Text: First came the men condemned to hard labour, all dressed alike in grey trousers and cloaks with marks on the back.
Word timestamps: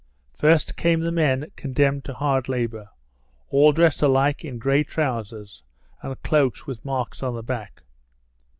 First 0.33 0.75
came 0.77 1.01
the 1.01 1.11
men 1.11 1.51
condemned 1.55 2.05
to 2.05 2.15
hard 2.15 2.49
labour, 2.49 2.89
all 3.51 3.71
dressed 3.71 4.01
alike 4.01 4.43
in 4.43 4.57
grey 4.57 4.83
trousers 4.83 5.61
and 6.01 6.19
cloaks 6.23 6.65
with 6.65 6.83
marks 6.83 7.21
on 7.21 7.35
the 7.35 7.43
back. 7.43 7.83